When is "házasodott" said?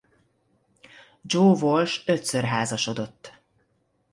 2.43-3.33